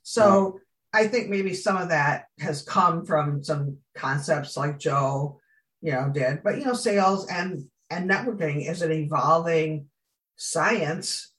So 0.02 0.58
I 0.92 1.06
think 1.06 1.28
maybe 1.28 1.54
some 1.54 1.76
of 1.76 1.90
that 1.90 2.26
has 2.38 2.62
come 2.62 3.04
from 3.04 3.44
some 3.44 3.78
concepts 3.94 4.56
like 4.56 4.78
Joe, 4.78 5.40
you 5.80 5.92
know, 5.92 6.11
did. 6.12 6.42
But 6.42 6.59
you 6.59 6.64
know, 6.64 6.75
sales 6.75 7.28
and 7.28 7.64
and 7.90 8.09
networking 8.09 8.68
is 8.68 8.82
an 8.82 8.92
evolving 8.92 9.87
science 10.37 11.30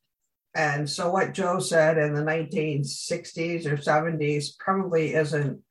and 0.53 0.89
so 0.89 1.10
what 1.10 1.34
Joe 1.34 1.60
said 1.60 1.98
in 1.98 2.13
the 2.13 2.22
1960s 2.22 3.65
or 3.65 3.77
70s 3.77 4.58
probably 4.58 5.13
isn't 5.13 5.62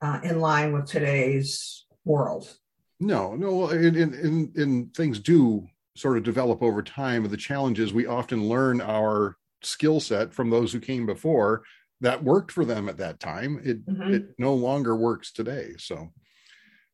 uh, 0.00 0.20
in 0.22 0.40
line 0.40 0.72
with 0.72 0.86
today's 0.86 1.84
world. 2.04 2.52
No, 2.98 3.34
no, 3.34 3.68
and, 3.68 3.96
and, 3.96 4.56
and 4.56 4.94
things 4.94 5.18
do 5.18 5.66
sort 5.96 6.16
of 6.16 6.22
develop 6.22 6.62
over 6.62 6.82
time. 6.82 7.28
The 7.28 7.36
challenge 7.36 7.78
is 7.78 7.92
we 7.92 8.06
often 8.06 8.48
learn 8.48 8.80
our 8.80 9.36
skill 9.62 10.00
set 10.00 10.32
from 10.32 10.50
those 10.50 10.72
who 10.72 10.80
came 10.80 11.04
before 11.04 11.62
that 12.02 12.22
worked 12.22 12.50
for 12.50 12.64
them 12.64 12.88
at 12.88 12.98
that 12.98 13.20
time. 13.20 13.60
It 13.64 13.86
mm-hmm. 13.86 14.14
it 14.14 14.34
no 14.38 14.54
longer 14.54 14.94
works 14.94 15.32
today. 15.32 15.74
So, 15.78 16.12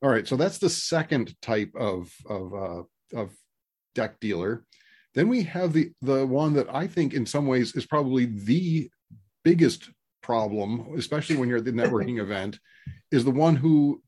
all 0.03 0.11
right, 0.11 0.29
so 0.29 0.37
that's 0.37 0.59
the 0.59 0.71
second 0.71 1.35
type 1.43 1.73
of 1.75 2.13
of 2.29 2.55
uh, 2.55 3.19
of 3.19 3.33
deck 3.95 4.21
dealer. 4.21 4.65
Then 5.15 5.29
we 5.29 5.43
have 5.45 5.73
the 5.73 5.91
the 6.03 6.27
one 6.27 6.53
that 6.55 6.73
I 6.73 6.87
think 6.87 7.15
in 7.15 7.27
some 7.27 7.47
ways 7.47 7.75
is 7.75 7.87
probably 7.87 8.27
the 8.27 8.91
biggest 9.45 9.91
problem, 10.23 10.95
especially 10.97 11.37
when 11.37 11.49
you're 11.49 11.59
at 11.59 11.65
the 11.65 11.73
networking 11.73 12.21
event, 12.23 12.59
is 13.11 13.25
the 13.25 13.31
one 13.31 13.57
who 13.57 14.03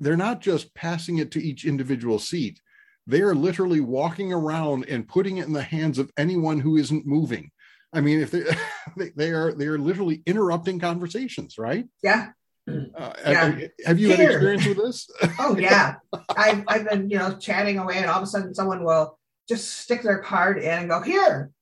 they're 0.00 0.16
not 0.16 0.40
just 0.40 0.74
passing 0.74 1.18
it 1.18 1.30
to 1.32 1.42
each 1.42 1.66
individual 1.66 2.18
seat. 2.18 2.60
They 3.06 3.20
are 3.20 3.34
literally 3.34 3.80
walking 3.80 4.32
around 4.32 4.88
and 4.88 5.06
putting 5.06 5.36
it 5.36 5.46
in 5.46 5.52
the 5.52 5.62
hands 5.62 5.98
of 5.98 6.10
anyone 6.16 6.60
who 6.60 6.76
isn't 6.76 7.06
moving. 7.06 7.50
I 7.92 8.00
mean, 8.00 8.20
if 8.20 8.30
they 8.96 9.10
they 9.16 9.30
are 9.30 9.52
they 9.52 9.66
are 9.66 9.78
literally 9.78 10.22
interrupting 10.26 10.78
conversations, 10.78 11.58
right? 11.58 11.86
Yeah. 12.02 12.30
Uh, 12.68 13.12
yeah. 13.24 13.58
Have 13.84 14.00
you 14.00 14.08
Here. 14.08 14.16
had 14.16 14.30
experience 14.30 14.66
with 14.66 14.76
this? 14.78 15.08
oh 15.38 15.56
yeah, 15.56 15.96
I've 16.30 16.64
I've 16.66 16.88
been 16.88 17.10
you 17.10 17.18
know 17.18 17.36
chatting 17.36 17.78
away, 17.78 17.98
and 17.98 18.06
all 18.06 18.16
of 18.18 18.22
a 18.22 18.26
sudden 18.26 18.54
someone 18.54 18.82
will 18.82 19.18
just 19.48 19.72
stick 19.78 20.02
their 20.02 20.18
card 20.18 20.58
in 20.58 20.70
and 20.70 20.88
go 20.88 21.00
here, 21.00 21.52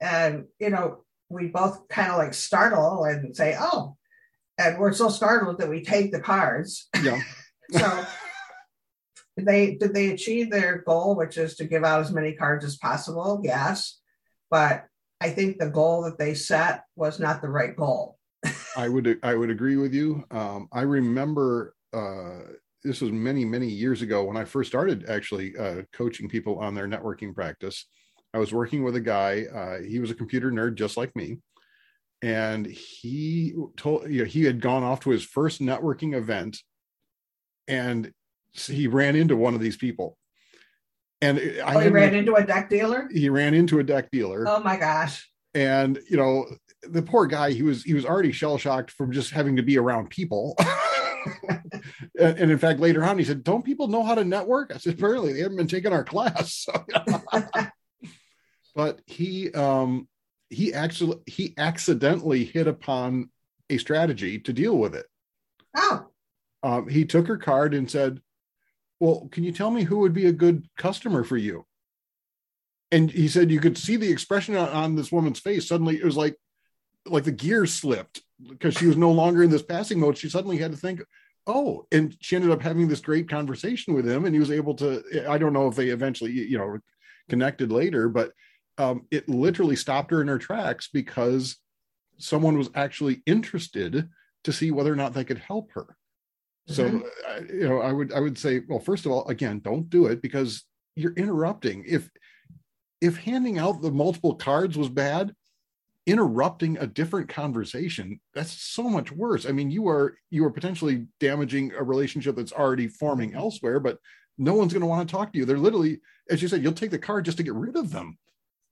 and 0.00 0.46
you 0.58 0.70
know 0.70 1.04
we 1.28 1.48
both 1.48 1.86
kind 1.88 2.10
of 2.10 2.16
like 2.16 2.32
startle 2.32 3.04
and 3.04 3.36
say, 3.36 3.56
"Oh," 3.58 3.96
and 4.58 4.78
we're 4.78 4.94
so 4.94 5.10
startled 5.10 5.58
that 5.58 5.68
we 5.68 5.82
take 5.82 6.12
the 6.12 6.20
cards. 6.20 6.88
Yeah. 7.02 7.20
so 7.70 8.06
did 9.36 9.46
they 9.46 9.74
did 9.74 9.92
they 9.92 10.10
achieve 10.10 10.50
their 10.50 10.78
goal, 10.78 11.14
which 11.14 11.36
is 11.36 11.56
to 11.56 11.64
give 11.64 11.84
out 11.84 12.00
as 12.00 12.10
many 12.10 12.32
cards 12.32 12.64
as 12.64 12.78
possible? 12.78 13.40
Yes, 13.44 14.00
but 14.50 14.86
I 15.22 15.30
think 15.30 15.58
the 15.58 15.70
goal 15.70 16.02
that 16.02 16.18
they 16.18 16.34
set 16.34 16.82
was 16.96 17.20
not 17.20 17.40
the 17.40 17.48
right 17.48 17.76
goal. 17.76 18.18
I 18.76 18.88
would 18.88 19.20
I 19.22 19.36
would 19.36 19.50
agree 19.50 19.76
with 19.76 19.94
you. 19.94 20.24
Um, 20.32 20.68
I 20.72 20.80
remember 20.82 21.76
uh, 21.92 22.40
this 22.82 23.00
was 23.00 23.12
many 23.12 23.44
many 23.44 23.68
years 23.68 24.02
ago 24.02 24.24
when 24.24 24.36
I 24.36 24.44
first 24.44 24.68
started 24.68 25.08
actually 25.08 25.56
uh, 25.56 25.82
coaching 25.92 26.28
people 26.28 26.58
on 26.58 26.74
their 26.74 26.88
networking 26.88 27.32
practice. 27.32 27.86
I 28.34 28.38
was 28.38 28.52
working 28.52 28.82
with 28.82 28.96
a 28.96 29.00
guy. 29.00 29.44
Uh, 29.54 29.82
he 29.86 30.00
was 30.00 30.10
a 30.10 30.14
computer 30.14 30.50
nerd 30.50 30.74
just 30.74 30.96
like 30.96 31.14
me, 31.14 31.38
and 32.20 32.66
he 32.66 33.54
told 33.76 34.10
you 34.10 34.20
know, 34.20 34.24
he 34.24 34.42
had 34.42 34.60
gone 34.60 34.82
off 34.82 35.00
to 35.00 35.10
his 35.10 35.22
first 35.22 35.60
networking 35.60 36.16
event, 36.16 36.58
and 37.68 38.10
he 38.54 38.88
ran 38.88 39.14
into 39.14 39.36
one 39.36 39.54
of 39.54 39.60
these 39.60 39.76
people. 39.76 40.18
And 41.22 41.38
oh, 41.38 41.64
I 41.64 41.84
he 41.84 41.88
ran 41.88 42.14
into 42.14 42.34
a 42.34 42.44
deck 42.44 42.68
dealer. 42.68 43.08
He 43.12 43.28
ran 43.28 43.54
into 43.54 43.78
a 43.78 43.84
deck 43.84 44.10
dealer. 44.10 44.44
Oh 44.46 44.60
my 44.60 44.76
gosh! 44.76 45.30
And 45.54 46.00
you 46.10 46.16
know, 46.16 46.46
the 46.82 47.00
poor 47.00 47.26
guy. 47.26 47.52
He 47.52 47.62
was 47.62 47.84
he 47.84 47.94
was 47.94 48.04
already 48.04 48.32
shell 48.32 48.58
shocked 48.58 48.90
from 48.90 49.12
just 49.12 49.30
having 49.30 49.56
to 49.56 49.62
be 49.62 49.78
around 49.78 50.10
people. 50.10 50.58
and, 51.48 52.38
and, 52.38 52.50
in 52.50 52.58
fact, 52.58 52.80
later 52.80 53.04
on, 53.04 53.18
he 53.18 53.24
said, 53.24 53.44
"Don't 53.44 53.64
people 53.64 53.86
know 53.86 54.02
how 54.02 54.16
to 54.16 54.24
network?" 54.24 54.72
I 54.74 54.78
said, 54.78 54.94
"Apparently, 54.94 55.32
they 55.32 55.40
haven't 55.40 55.58
been 55.58 55.68
taking 55.68 55.92
our 55.92 56.02
class." 56.02 56.66
So, 56.66 56.84
but 58.74 59.00
he 59.06 59.52
um, 59.52 60.08
he 60.50 60.74
actually 60.74 61.18
he 61.26 61.54
accidentally 61.56 62.44
hit 62.44 62.66
upon 62.66 63.30
a 63.70 63.78
strategy 63.78 64.40
to 64.40 64.52
deal 64.52 64.76
with 64.76 64.96
it. 64.96 65.06
Oh. 65.76 66.06
Um, 66.64 66.88
he 66.88 67.04
took 67.04 67.28
her 67.28 67.38
card 67.38 67.74
and 67.74 67.90
said, 67.90 68.20
"Well, 69.02 69.28
can 69.32 69.42
you 69.42 69.50
tell 69.50 69.72
me 69.72 69.82
who 69.82 69.98
would 69.98 70.12
be 70.12 70.26
a 70.26 70.32
good 70.32 70.68
customer 70.76 71.24
for 71.24 71.36
you?" 71.36 71.66
And 72.92 73.10
he 73.10 73.26
said 73.26 73.50
you 73.50 73.58
could 73.58 73.76
see 73.76 73.96
the 73.96 74.12
expression 74.12 74.54
on, 74.54 74.68
on 74.68 74.94
this 74.94 75.10
woman's 75.10 75.40
face. 75.40 75.66
Suddenly, 75.66 75.96
it 75.96 76.04
was 76.04 76.16
like 76.16 76.36
like 77.06 77.24
the 77.24 77.32
gears 77.32 77.74
slipped 77.74 78.22
because 78.48 78.74
she 78.74 78.86
was 78.86 78.96
no 78.96 79.10
longer 79.10 79.42
in 79.42 79.50
this 79.50 79.62
passing 79.62 79.98
mode. 79.98 80.16
She 80.16 80.28
suddenly 80.28 80.58
had 80.58 80.70
to 80.70 80.76
think, 80.76 81.02
oh, 81.48 81.84
and 81.90 82.16
she 82.20 82.36
ended 82.36 82.52
up 82.52 82.62
having 82.62 82.86
this 82.86 83.00
great 83.00 83.28
conversation 83.28 83.92
with 83.92 84.08
him, 84.08 84.24
and 84.24 84.36
he 84.36 84.38
was 84.38 84.52
able 84.52 84.74
to. 84.74 85.02
I 85.28 85.36
don't 85.36 85.52
know 85.52 85.66
if 85.66 85.74
they 85.74 85.88
eventually, 85.88 86.30
you 86.30 86.58
know, 86.58 86.78
connected 87.28 87.72
later, 87.72 88.08
but 88.08 88.30
um, 88.78 89.08
it 89.10 89.28
literally 89.28 89.74
stopped 89.74 90.12
her 90.12 90.22
in 90.22 90.28
her 90.28 90.38
tracks 90.38 90.88
because 90.92 91.56
someone 92.18 92.56
was 92.56 92.70
actually 92.76 93.22
interested 93.26 94.08
to 94.44 94.52
see 94.52 94.70
whether 94.70 94.92
or 94.92 94.96
not 94.96 95.12
they 95.12 95.24
could 95.24 95.38
help 95.38 95.72
her. 95.72 95.96
Mm-hmm. 96.68 96.98
So, 96.98 97.06
uh, 97.28 97.40
you 97.52 97.68
know, 97.68 97.80
I 97.80 97.92
would 97.92 98.12
I 98.12 98.20
would 98.20 98.38
say, 98.38 98.62
well, 98.68 98.78
first 98.78 99.06
of 99.06 99.12
all, 99.12 99.26
again, 99.28 99.60
don't 99.60 99.90
do 99.90 100.06
it 100.06 100.22
because 100.22 100.64
you're 100.96 101.14
interrupting. 101.14 101.84
If 101.86 102.08
if 103.00 103.16
handing 103.16 103.58
out 103.58 103.82
the 103.82 103.90
multiple 103.90 104.34
cards 104.34 104.78
was 104.78 104.88
bad, 104.88 105.34
interrupting 106.06 106.78
a 106.78 106.86
different 106.86 107.28
conversation 107.28 108.20
that's 108.34 108.50
so 108.50 108.82
much 108.82 109.12
worse 109.12 109.46
i 109.46 109.52
mean 109.52 109.70
you 109.70 109.86
are 109.86 110.16
you 110.30 110.44
are 110.44 110.50
potentially 110.50 111.06
damaging 111.20 111.72
a 111.78 111.82
relationship 111.84 112.34
that's 112.34 112.50
already 112.50 112.88
forming 112.88 113.34
elsewhere 113.34 113.78
but 113.78 113.98
no 114.38 114.54
one's 114.54 114.72
going 114.72 114.82
to 114.82 114.86
want 114.86 115.08
to 115.08 115.14
talk 115.14 115.32
to 115.32 115.38
you. 115.38 115.44
They're 115.44 115.58
literally, 115.58 116.00
as 116.30 116.42
you 116.42 116.48
said, 116.48 116.62
you'll 116.62 116.72
take 116.72 116.90
the 116.90 116.98
card 116.98 117.24
just 117.24 117.36
to 117.38 117.42
get 117.42 117.54
rid 117.54 117.76
of 117.76 117.90
them. 117.90 118.18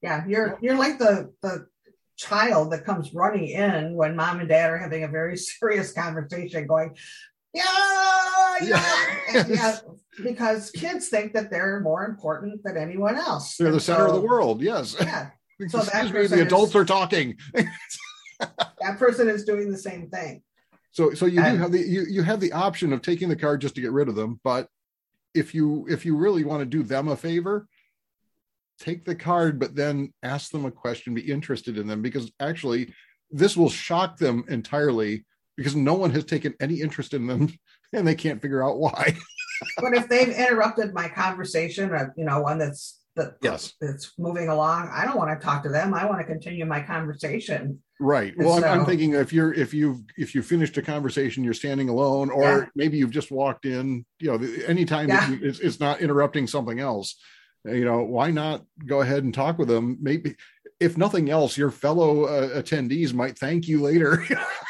Yeah, 0.03 0.25
you're 0.27 0.59
you're 0.63 0.79
like 0.79 0.99
the 0.99 1.33
the 1.43 1.67
child 2.17 2.73
that 2.73 2.85
comes 2.85 3.15
running 3.15 3.49
in 3.49 3.95
when 3.95 4.17
mom 4.17 4.41
and 4.41 4.49
dad 4.49 4.71
are 4.71 4.79
having 4.79 5.05
a 5.05 5.09
very 5.09 5.37
serious 5.37 5.93
conversation, 5.93 6.67
going, 6.67 6.97
yeah, 7.55 8.57
yeah, 8.63 9.07
and, 9.35 9.59
because 10.23 10.71
kids 10.71 11.09
think 11.09 11.33
that 11.33 11.51
they're 11.51 11.81
more 11.81 12.05
important 12.05 12.63
than 12.63 12.77
anyone 12.77 13.17
else. 13.17 13.57
They're 13.57 13.73
the 13.73 13.81
center 13.81 14.09
so, 14.09 14.15
of 14.15 14.21
the 14.21 14.27
world. 14.27 14.63
Yes. 14.63 14.97
Yeah. 15.01 15.31
So 15.69 15.81
Excuse 15.81 16.31
me, 16.31 16.39
the 16.39 16.41
adults 16.41 16.71
is, 16.71 16.77
are 16.77 16.87
talking. 16.87 17.37
that 18.39 18.99
person 18.99 19.29
is 19.29 19.45
doing 19.45 19.71
the 19.71 19.77
same 19.77 20.09
thing. 20.09 20.43
So, 20.91 21.13
so 21.13 21.27
you 21.27 21.43
and, 21.43 21.59
do 21.59 21.63
have 21.63 21.73
the 21.73 21.81
you 21.81 22.07
you 22.09 22.23
have 22.23 22.41
the 22.41 22.53
option 22.55 22.95
of 22.95 23.03
taking 23.03 23.29
the 23.29 23.37
card 23.37 23.61
just 23.61 23.75
to 23.75 23.83
get 23.83 23.93
rid 23.93 24.09
of 24.09 24.15
them, 24.15 24.41
but 24.43 24.69
if 25.35 25.55
you 25.55 25.87
if 25.89 26.07
you 26.07 26.17
really 26.17 26.45
want 26.45 26.61
to 26.61 26.65
do 26.65 26.83
them 26.83 27.09
a 27.09 27.17
favor, 27.17 27.69
take 28.79 29.05
the 29.05 29.15
card, 29.15 29.61
but 29.61 29.75
then 29.75 30.15
ask 30.23 30.51
them 30.51 30.65
a 30.65 30.71
question, 30.71 31.13
be 31.15 31.31
interested 31.31 31.77
in 31.77 31.87
them, 31.87 32.01
because 32.01 32.33
actually 32.41 32.95
this 33.31 33.55
will 33.57 33.69
shock 33.69 34.17
them 34.17 34.45
entirely 34.49 35.27
because 35.57 35.77
no 35.77 35.95
one 35.95 36.11
has 36.11 36.25
taken 36.25 36.55
any 36.61 36.81
interest 36.81 37.15
in 37.15 37.27
them 37.27 37.53
and 37.93 38.07
they 38.07 38.15
can't 38.15 38.41
figure 38.41 38.65
out 38.65 38.79
why. 38.79 39.17
but 39.79 39.95
if 39.95 40.09
they've 40.09 40.29
interrupted 40.29 40.95
my 40.95 41.09
conversation, 41.09 41.91
or, 41.91 42.15
you 42.17 42.25
know, 42.25 42.41
one 42.41 42.59
that's 42.59 42.99
that 43.17 43.35
yes 43.43 43.75
that's 43.81 44.13
moving 44.19 44.49
along, 44.49 44.89
I 44.93 45.05
don't 45.05 45.17
want 45.17 45.39
to 45.39 45.45
talk 45.45 45.65
to 45.65 45.69
them. 45.69 45.95
I 45.95 46.07
want 46.07 46.21
to 46.21 46.25
continue 46.25 46.65
my 46.65 46.81
conversation. 46.81 47.83
Right. 47.99 48.33
Well, 48.37 48.61
so, 48.61 48.67
I'm, 48.67 48.81
I'm, 48.81 48.87
thinking 48.87 49.15
if 49.15 49.33
you're 49.33 49.53
if 49.53 49.75
you've 49.75 50.01
if 50.17 50.35
you 50.35 50.43
finished 50.43 50.79
a 50.79 50.83
conversation, 50.83 51.45
you're 51.45 51.53
standing 51.53 51.89
alone, 51.89 52.31
or 52.31 52.43
yeah. 52.43 52.65
maybe 52.75 52.97
you've 52.97 53.11
just 53.11 53.31
walked 53.31 53.67
in. 53.67 54.07
You 54.21 54.39
know, 54.39 54.47
anytime 54.67 55.09
yeah. 55.09 55.29
you, 55.29 55.41
it's, 55.43 55.59
it's 55.59 55.81
not 55.81 56.01
interrupting 56.01 56.47
something 56.47 56.81
else. 56.81 57.17
You 57.67 57.85
know, 57.85 58.03
why 58.03 58.31
not 58.31 58.65
go 58.87 59.03
ahead 59.03 59.25
and 59.25 59.35
talk 59.35 59.59
with 59.59 59.69
them? 59.69 59.99
Maybe, 60.01 60.37
if 60.81 60.97
nothing 60.97 61.29
else, 61.29 61.59
your 61.59 61.71
fellow 61.71 62.25
uh, 62.25 62.49
attendees 62.61 63.13
might 63.13 63.39
thank 63.39 63.69
you 63.69 63.83
later. 63.83 64.25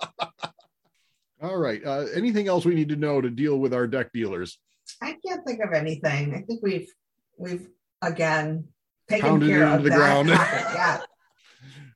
All 1.42 1.58
right. 1.58 1.84
Uh, 1.84 2.06
anything 2.14 2.48
else 2.48 2.64
we 2.64 2.74
need 2.74 2.88
to 2.88 2.96
know 2.96 3.20
to 3.20 3.30
deal 3.30 3.58
with 3.58 3.74
our 3.74 3.86
deck 3.86 4.12
dealers? 4.12 4.58
I 5.02 5.16
can't 5.26 5.44
think 5.46 5.60
of 5.60 5.72
anything. 5.72 6.34
I 6.34 6.42
think 6.42 6.62
we've 6.62 6.92
we've 7.38 7.68
again 8.02 8.68
taken 9.08 9.28
Pounded 9.28 9.48
care 9.50 9.66
of 9.66 9.82
the 9.82 9.90
that 9.90 9.96
ground. 9.96 10.28
yeah. 10.28 11.00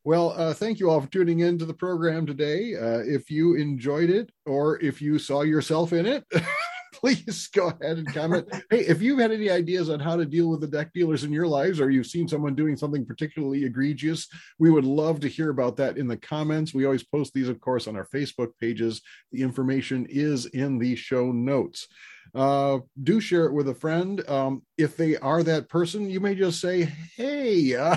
Well, 0.04 0.30
uh, 0.36 0.54
thank 0.54 0.80
you 0.80 0.90
all 0.90 1.00
for 1.00 1.08
tuning 1.08 1.40
in 1.40 1.58
to 1.58 1.66
the 1.66 1.74
program 1.74 2.26
today. 2.26 2.74
Uh, 2.74 3.00
if 3.00 3.30
you 3.30 3.54
enjoyed 3.54 4.08
it 4.08 4.30
or 4.46 4.80
if 4.80 5.02
you 5.02 5.18
saw 5.18 5.42
yourself 5.42 5.92
in 5.92 6.06
it, 6.06 6.24
please 7.00 7.48
go 7.48 7.68
ahead 7.68 7.98
and 7.98 8.12
comment. 8.12 8.46
hey, 8.70 8.80
if 8.80 9.00
you've 9.00 9.18
had 9.18 9.32
any 9.32 9.50
ideas 9.50 9.88
on 9.88 10.00
how 10.00 10.16
to 10.16 10.26
deal 10.26 10.48
with 10.48 10.60
the 10.60 10.66
deck 10.66 10.92
dealers 10.92 11.24
in 11.24 11.32
your 11.32 11.46
lives, 11.46 11.80
or 11.80 11.90
you've 11.90 12.06
seen 12.06 12.28
someone 12.28 12.54
doing 12.54 12.76
something 12.76 13.06
particularly 13.06 13.64
egregious, 13.64 14.28
we 14.58 14.70
would 14.70 14.84
love 14.84 15.20
to 15.20 15.28
hear 15.28 15.50
about 15.50 15.76
that 15.78 15.96
in 15.96 16.06
the 16.06 16.16
comments. 16.16 16.74
We 16.74 16.84
always 16.84 17.04
post 17.04 17.32
these, 17.32 17.48
of 17.48 17.60
course, 17.60 17.86
on 17.86 17.96
our 17.96 18.06
Facebook 18.06 18.50
pages. 18.60 19.00
The 19.32 19.42
information 19.42 20.06
is 20.10 20.46
in 20.46 20.78
the 20.78 20.94
show 20.94 21.32
notes. 21.32 21.88
Uh, 22.34 22.78
do 23.02 23.20
share 23.20 23.46
it 23.46 23.52
with 23.52 23.68
a 23.68 23.74
friend. 23.74 24.28
Um, 24.28 24.62
if 24.78 24.96
they 24.96 25.16
are 25.16 25.42
that 25.42 25.68
person, 25.68 26.08
you 26.08 26.20
may 26.20 26.34
just 26.34 26.60
say, 26.60 26.84
"Hey." 27.16 27.74
Uh, 27.74 27.96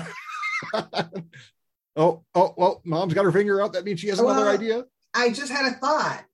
oh, 1.96 2.24
oh, 2.34 2.54
well, 2.56 2.80
mom's 2.84 3.14
got 3.14 3.24
her 3.24 3.32
finger 3.32 3.62
out. 3.62 3.74
That 3.74 3.84
means 3.84 4.00
she 4.00 4.08
has 4.08 4.20
well, 4.20 4.30
another 4.30 4.50
idea. 4.50 4.84
I 5.14 5.30
just 5.30 5.52
had 5.52 5.66
a 5.66 5.76
thought. 5.76 6.24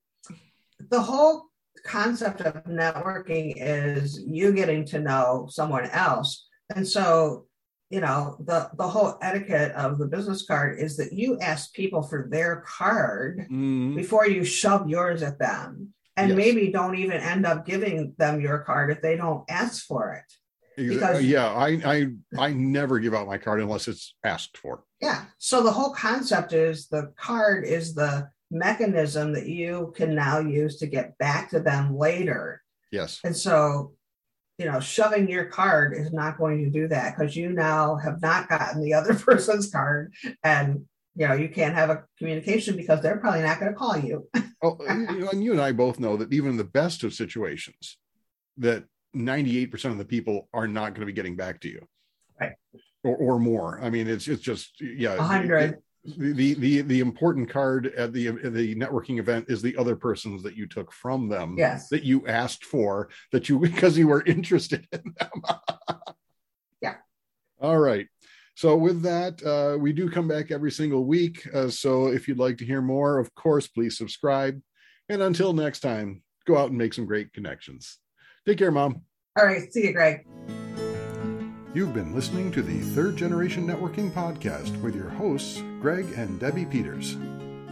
The 0.89 1.03
whole 1.03 1.50
concept 1.85 2.41
of 2.43 2.65
networking 2.65 3.55
is 3.57 4.23
you 4.27 4.53
getting 4.53 4.85
to 4.87 5.01
know 5.01 5.47
someone 5.51 5.87
else. 5.91 6.47
And 6.75 6.87
so, 6.87 7.47
you 7.91 8.01
know, 8.01 8.37
the, 8.45 8.71
the 8.77 8.89
whole 8.89 9.19
etiquette 9.21 9.73
of 9.73 9.99
the 9.99 10.07
business 10.07 10.47
card 10.47 10.79
is 10.79 10.97
that 10.97 11.13
you 11.13 11.39
ask 11.41 11.73
people 11.75 12.03
for 12.03 12.29
their 12.31 12.63
card 12.67 13.41
mm-hmm. 13.41 13.97
before 13.97 14.27
you 14.29 14.45
shove 14.45 14.88
yours 14.88 15.23
at 15.23 15.38
them. 15.38 15.93
And 16.16 16.31
yes. 16.31 16.37
maybe 16.37 16.71
don't 16.71 16.97
even 16.97 17.21
end 17.21 17.47
up 17.47 17.64
giving 17.64 18.14
them 18.19 18.40
your 18.40 18.59
card 18.59 18.90
if 18.90 19.01
they 19.01 19.16
don't 19.16 19.45
ask 19.49 19.87
for 19.87 20.12
it. 20.12 20.33
Because, 20.77 21.23
yeah, 21.23 21.49
I, 21.49 21.69
I 21.85 22.07
I 22.38 22.53
never 22.53 22.99
give 22.99 23.12
out 23.12 23.27
my 23.27 23.37
card 23.37 23.61
unless 23.61 23.87
it's 23.87 24.14
asked 24.25 24.57
for. 24.57 24.85
Yeah. 25.01 25.25
So 25.38 25.62
the 25.62 25.73
whole 25.73 25.93
concept 25.93 26.53
is 26.53 26.88
the 26.88 27.12
card 27.19 27.64
is 27.64 27.95
the 27.95 28.31
mechanism 28.51 29.33
that 29.33 29.47
you 29.47 29.93
can 29.97 30.15
now 30.15 30.39
use 30.39 30.79
to 30.79 30.87
get 30.87 31.17
back 31.19 31.51
to 31.51 31.61
them 31.61 31.97
later. 31.97 32.63
Yes. 32.91 33.21
And 33.25 33.37
so, 33.37 33.93
you 34.59 34.67
know, 34.67 34.81
shoving 34.81 35.29
your 35.29 35.47
card 35.47 35.95
is 35.97 36.13
not 36.13 36.39
going 36.39 36.65
to 36.65 36.71
do 36.71 36.89
that 36.89 37.17
because 37.17 37.37
you 37.37 37.51
now 37.51 37.97
have 37.97 38.21
not 38.21 38.49
gotten 38.49 38.83
the 38.83 38.95
other 38.95 39.15
person's 39.27 39.71
card 39.71 40.15
and 40.45 40.85
you 41.17 41.27
know 41.27 41.35
you 41.35 41.49
can't 41.49 41.75
have 41.75 41.91
a 41.91 42.05
communication 42.19 42.77
because 42.77 43.01
they're 43.03 43.19
probably 43.19 43.43
not 43.43 43.59
going 43.59 43.73
to 43.73 43.79
call 43.79 43.97
you. 43.99 44.29
oh, 44.63 44.79
and 44.89 45.43
you 45.43 45.53
and 45.53 45.61
I 45.61 45.73
both 45.73 45.99
know 45.99 46.17
that 46.17 46.33
even 46.33 46.51
in 46.51 46.57
the 46.57 46.65
best 46.65 47.03
of 47.05 47.15
situations, 47.15 47.99
that 48.59 48.85
98% 49.17 49.87
of 49.87 49.99
the 49.99 50.05
people 50.05 50.49
are 50.55 50.69
not 50.69 50.95
going 50.95 51.01
to 51.01 51.07
be 51.07 51.13
getting 51.13 51.37
back 51.37 51.61
to 51.61 51.69
you. 51.69 51.87
Right. 52.41 52.53
Or, 53.03 53.17
or 53.17 53.39
more. 53.39 53.81
I 53.83 53.91
mean, 53.91 54.09
it's 54.09 54.29
it's 54.29 54.43
just 54.43 54.81
yeah. 54.81 55.17
100 55.17 55.79
the 56.05 56.55
the 56.55 56.81
the 56.83 57.01
important 57.01 57.49
card 57.51 57.87
at 57.95 58.13
the 58.13 58.31
the 58.31 58.75
networking 58.75 59.19
event 59.19 59.47
is 59.49 59.61
the 59.61 59.77
other 59.77 59.95
persons 59.95 60.43
that 60.43 60.57
you 60.57 60.67
took 60.67 60.93
from 60.93 61.29
them 61.29 61.57
yes. 61.59 61.89
that 61.89 62.05
you 62.05 62.27
asked 62.27 62.65
for 62.65 63.11
that 63.33 63.49
you 63.49 63.59
because 63.61 63.99
you 63.99 64.09
were 64.09 64.25
interested 64.25 64.87
in 64.93 65.15
them. 65.19 65.43
Yeah. 66.83 66.95
All 67.61 67.79
right. 67.79 68.07
So 68.55 68.75
with 68.75 69.03
that 69.03 69.43
uh, 69.45 69.77
we 69.79 69.93
do 69.93 70.09
come 70.09 70.27
back 70.27 70.51
every 70.51 70.71
single 70.71 71.05
week. 71.05 71.47
Uh, 71.53 71.69
so 71.69 72.07
if 72.07 72.27
you'd 72.27 72.39
like 72.39 72.57
to 72.59 72.65
hear 72.65 72.81
more 72.81 73.19
of 73.19 73.35
course 73.35 73.69
please 73.69 73.99
subscribe. 73.99 74.59
And 75.11 75.21
until 75.21 75.53
next 75.53 75.81
time 75.81 76.23
go 76.47 76.57
out 76.57 76.71
and 76.71 76.79
make 76.79 76.95
some 76.95 77.05
great 77.05 77.35
connections. 77.35 77.99
Take 78.47 78.57
care 78.57 78.71
mom. 78.71 79.03
All 79.39 79.45
right. 79.45 79.71
See 79.71 79.85
you 79.85 79.93
greg 79.93 80.25
You've 81.72 81.94
been 81.94 82.12
listening 82.12 82.50
to 82.52 82.62
the 82.62 82.80
Third 82.80 83.14
Generation 83.14 83.64
Networking 83.64 84.11
Podcast 84.11 84.83
with 84.83 84.96
your 84.96 85.09
hosts, 85.09 85.62
Greg 85.80 86.12
and 86.16 86.40
Debbie 86.40 86.64
Peters. 86.64 87.16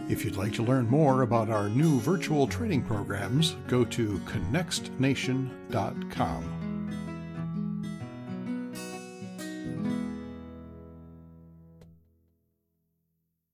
If 0.07 0.23
you'd 0.23 0.37
like 0.37 0.53
to 0.53 0.63
learn 0.63 0.87
more 0.87 1.23
about 1.23 1.49
our 1.49 1.67
new 1.67 1.99
virtual 1.99 2.47
training 2.47 2.83
programs, 2.83 3.57
go 3.67 3.83
to 3.83 4.17
connextnation.com. 4.19 6.58